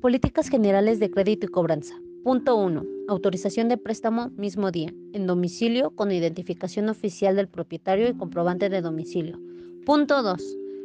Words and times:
Políticas 0.00 0.48
generales 0.48 1.00
de 1.00 1.10
crédito 1.10 1.46
y 1.46 1.48
cobranza. 1.48 1.96
Punto 2.22 2.54
1. 2.54 2.84
Autorización 3.08 3.68
de 3.68 3.78
préstamo 3.78 4.28
mismo 4.36 4.70
día, 4.70 4.94
en 5.12 5.26
domicilio 5.26 5.90
con 5.90 6.12
identificación 6.12 6.88
oficial 6.88 7.34
del 7.34 7.48
propietario 7.48 8.08
y 8.08 8.14
comprobante 8.14 8.68
de 8.68 8.80
domicilio. 8.80 9.40
Punto 9.84 10.22
2. 10.22 10.40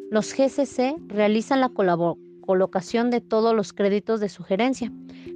Los 0.10 0.34
GCC 0.34 0.96
realizan 1.10 1.60
la 1.60 1.70
colocación 1.70 3.12
de 3.12 3.22
todos 3.22 3.56
los 3.56 3.72
créditos 3.72 4.20
de 4.20 4.30
su 4.30 4.42
gerencia, 4.42 4.92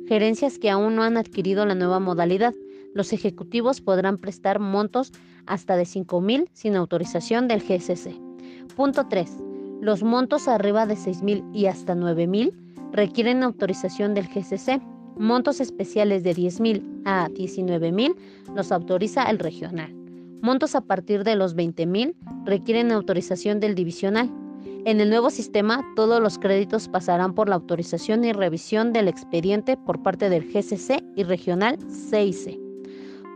gerencias 0.08 0.58
que 0.58 0.72
aún 0.72 0.96
no 0.96 1.04
han 1.04 1.16
adquirido 1.16 1.64
la 1.68 1.76
nueva 1.76 2.00
modalidad. 2.00 2.56
Los 2.96 3.14
ejecutivos 3.14 3.82
podrán 3.82 4.18
prestar 4.18 4.60
montos 4.60 5.12
hasta 5.46 5.76
de 5.76 5.86
5 5.86 6.20
mil 6.20 6.50
sin 6.52 6.76
autorización 6.76 7.48
del 7.48 7.62
GCC. 7.62 8.20
Punto 8.76 9.06
3. 9.08 9.38
Los 9.82 10.02
montos 10.02 10.48
arriba 10.48 10.88
de 10.88 10.96
6 10.96 11.22
mil 11.22 11.44
y 11.54 11.68
hasta 11.68 11.94
9 11.94 12.26
mil 12.26 12.67
requieren 12.92 13.44
autorización 13.44 14.14
del 14.14 14.28
GCC. 14.28 14.82
Montos 15.18 15.60
especiales 15.62 16.24
de 16.24 16.36
10.000 16.36 17.02
a 17.06 17.28
19.000 17.30 18.16
los 18.56 18.72
autoriza 18.72 19.24
el 19.24 19.40
regional. 19.40 19.94
Montos 20.42 20.76
a 20.76 20.82
partir 20.82 21.24
de 21.24 21.36
los 21.36 21.56
20.000 21.56 22.16
requieren 22.46 22.92
autorización 22.92 23.60
del 23.60 23.74
divisional. 23.74 24.32
En 24.86 25.02
el 25.02 25.10
nuevo 25.10 25.30
sistema, 25.30 25.84
todos 25.96 26.22
los 26.22 26.38
créditos 26.38 26.88
pasarán 26.88 27.34
por 27.34 27.50
la 27.50 27.56
autorización 27.56 28.24
y 28.24 28.32
revisión 28.32 28.94
del 28.94 29.08
expediente 29.08 29.76
por 29.76 30.02
parte 30.04 30.30
del 30.30 30.46
GCC 30.46 31.04
y 31.16 31.24
regional 31.24 31.78
CIC. 31.90 32.60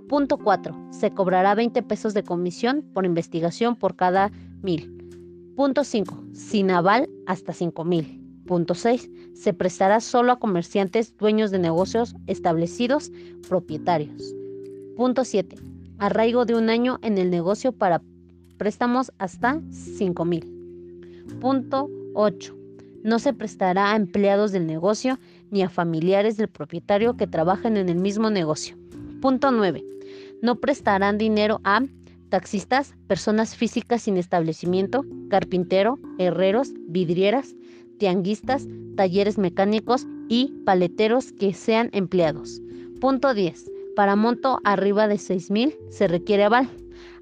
Punto 0.08 0.38
4. 0.38 0.76
Se 0.92 1.12
cobrará 1.12 1.56
20 1.56 1.84
pesos 1.84 2.14
de 2.14 2.24
comisión 2.24 2.84
por 2.94 3.06
investigación 3.06 3.76
por 3.76 3.96
cada 3.96 4.32
1000. 4.62 5.54
Punto 5.56 5.84
5. 5.84 6.24
Sin 6.34 6.70
aval 6.70 7.10
hasta 7.26 7.54
5000. 7.54 8.21
Punto 8.46 8.76
6. 8.76 9.10
Se 9.34 9.54
prestará 9.54 10.00
solo 10.00 10.32
a 10.32 10.40
comerciantes 10.40 11.16
dueños 11.18 11.52
de 11.52 11.60
negocios 11.60 12.16
establecidos 12.28 13.12
propietarios. 13.48 14.34
Punto 14.96 15.24
7. 15.24 15.58
Arraigo 16.00 16.46
de 16.46 16.56
un 16.56 16.70
año 16.70 17.00
en 17.02 17.18
el 17.18 17.30
negocio 17.30 17.72
para 17.72 18.02
préstamos 18.58 19.12
hasta 19.18 19.62
5 19.72 20.26
mil. 20.26 20.46
Punto 21.40 21.90
8. 22.14 22.56
No 23.04 23.20
se 23.20 23.34
prestará 23.34 23.92
a 23.92 23.96
empleados 23.96 24.52
del 24.52 24.68
negocio 24.68 25.18
ni 25.50 25.64
a 25.64 25.70
familiares 25.70 26.38
del 26.38 26.48
propietario 26.48 27.18
que 27.18 27.28
trabajen 27.28 27.78
en 27.78 27.90
el 27.90 27.98
mismo 27.98 28.30
negocio. 28.30 28.78
Punto 29.22 29.52
9. 29.52 29.84
No 30.42 30.56
prestarán 30.56 31.18
dinero 31.18 31.62
a 31.64 31.82
taxistas, 32.30 32.96
personas 33.08 33.56
físicas 33.56 34.04
sin 34.04 34.18
establecimiento, 34.18 35.06
carpintero, 35.30 36.00
herreros, 36.18 36.72
vidrieras, 36.88 37.56
tianguistas, 38.02 38.68
talleres 38.98 39.38
mecánicos 39.38 40.08
y 40.28 40.52
paleteros 40.66 41.34
que 41.34 41.54
sean 41.54 41.92
empleados. 41.94 42.60
Punto 43.00 43.36
10. 43.36 43.72
Para 43.96 44.16
monto 44.16 44.60
arriba 44.64 45.08
de 45.08 45.18
6.000 45.18 45.78
se 45.92 46.08
requiere 46.08 46.46
aval, 46.46 46.68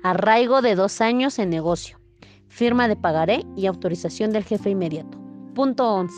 arraigo 0.04 0.62
de 0.62 0.76
dos 0.76 1.02
años 1.02 1.38
en 1.38 1.50
negocio, 1.50 2.00
firma 2.48 2.88
de 2.88 2.96
pagaré 2.96 3.44
y 3.58 3.66
autorización 3.66 4.32
del 4.32 4.46
jefe 4.46 4.70
inmediato. 4.70 5.18
Punto 5.54 5.86
11. 5.96 6.16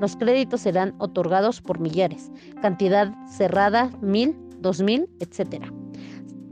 Los 0.00 0.14
créditos 0.14 0.60
serán 0.60 0.94
otorgados 0.98 1.60
por 1.60 1.80
millares, 1.80 2.30
cantidad 2.62 3.12
cerrada 3.28 3.90
1.000, 4.02 4.36
2.000, 4.62 5.08
etc. 5.18 5.64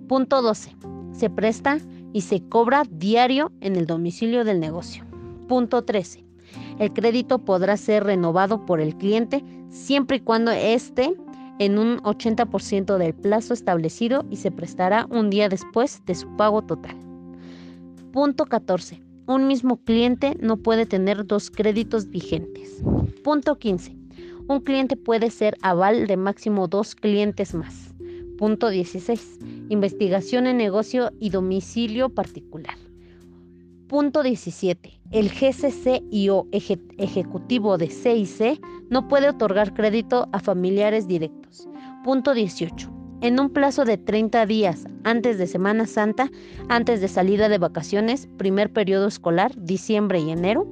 Punto 0.09 0.43
12. 0.43 0.75
Se 1.13 1.31
presta 1.31 1.79
y 2.13 2.23
se 2.23 2.43
cobra 2.49 2.83
diario 2.91 3.53
en 3.61 3.77
el 3.77 3.87
domicilio 3.87 4.43
del 4.43 4.59
negocio. 4.59 5.05
Punto 5.47 5.85
13. 5.85 6.24
El 6.79 6.93
crédito 6.93 7.39
podrá 7.39 7.77
ser 7.77 8.05
renovado 8.05 8.67
por 8.67 8.81
el 8.81 8.97
cliente 8.97 9.45
siempre 9.69 10.17
y 10.17 10.21
cuando 10.21 10.51
esté 10.51 11.15
en 11.59 11.79
un 11.79 11.99
80% 11.99 12.99
del 12.99 13.15
plazo 13.15 13.55
establecido 13.55 14.25
y 14.31 14.37
se 14.37 14.51
prestará 14.51 15.07
un 15.11 15.31
día 15.31 15.49
después 15.49 16.03
de 16.05 16.15
su 16.15 16.29
pago 16.37 16.63
total. 16.63 16.97
Punto 18.13 18.47
14. 18.47 19.01
Un 19.27 19.47
mismo 19.47 19.77
cliente 19.79 20.37
no 20.41 20.57
puede 20.57 20.85
tener 20.85 21.27
dos 21.27 21.51
créditos 21.51 22.11
vigentes. 22.11 22.83
Punto 23.23 23.57
15. 23.57 23.97
Un 24.49 24.61
cliente 24.61 24.97
puede 24.97 25.31
ser 25.31 25.57
aval 25.63 26.07
de 26.07 26.17
máximo 26.17 26.69
dos 26.69 26.95
clientes 26.95 27.55
más. 27.55 27.95
Punto 28.37 28.69
16. 28.69 29.39
Investigación 29.71 30.47
en 30.47 30.59
negocio 30.59 31.11
y 31.21 31.31
domicilio 31.31 32.11
particular. 32.11 32.77
Punto 33.95 34.25
17. 34.25 35.01
El 35.13 35.31
GCC 35.31 36.03
y 36.11 36.29
o 36.29 36.49
ejecutivo 36.51 37.79
de 37.79 37.91
CIC 37.91 38.61
no 38.91 39.07
puede 39.07 39.29
otorgar 39.29 39.73
crédito 39.73 40.29
a 40.33 40.41
familiares 40.41 41.07
directos. 41.07 41.69
Punto 42.03 42.35
18. 42.35 42.93
En 43.21 43.39
un 43.39 43.51
plazo 43.51 43.85
de 43.85 43.97
30 43.97 44.47
días 44.47 44.85
antes 45.05 45.39
de 45.39 45.47
Semana 45.47 45.87
Santa, 45.87 46.29
antes 46.69 47.01
de 47.01 47.07
salida 47.07 47.49
de 47.49 47.59
vacaciones, 47.59 48.29
primer 48.37 48.73
periodo 48.73 49.07
escolar, 49.07 49.53
diciembre 49.57 50.19
y 50.19 50.33
enero, 50.33 50.67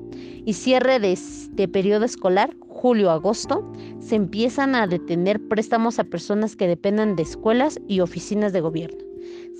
y 0.44 0.54
cierre 0.54 0.98
de, 0.98 1.16
de 1.52 1.68
periodo 1.68 2.04
escolar, 2.04 2.50
julio-agosto, 2.70 3.72
se 4.00 4.16
empiezan 4.16 4.74
a 4.74 4.88
detener 4.88 5.40
préstamos 5.46 6.00
a 6.00 6.04
personas 6.04 6.56
que 6.56 6.66
dependan 6.66 7.14
de 7.14 7.22
escuelas 7.22 7.78
y 7.86 8.00
oficinas 8.00 8.52
de 8.52 8.62
gobierno. 8.62 9.11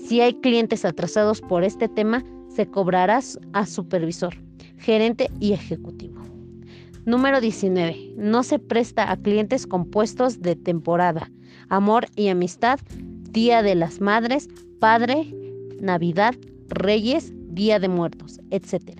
Si 0.05 0.21
hay 0.21 0.33
clientes 0.35 0.85
atrasados 0.85 1.41
por 1.41 1.63
este 1.63 1.87
tema, 1.87 2.23
se 2.49 2.67
cobrará 2.67 3.19
a 3.53 3.65
supervisor, 3.65 4.35
gerente 4.77 5.29
y 5.39 5.53
ejecutivo. 5.53 6.21
Número 7.05 7.41
19. 7.41 8.13
No 8.15 8.43
se 8.43 8.59
presta 8.59 9.11
a 9.11 9.17
clientes 9.17 9.67
compuestos 9.67 10.41
de 10.41 10.55
temporada, 10.55 11.29
amor 11.69 12.05
y 12.15 12.29
amistad, 12.29 12.79
Día 13.31 13.61
de 13.63 13.75
las 13.75 13.99
Madres, 13.99 14.47
Padre, 14.79 15.33
Navidad, 15.81 16.35
Reyes, 16.69 17.33
Día 17.49 17.79
de 17.79 17.89
Muertos, 17.89 18.39
etc. 18.51 18.99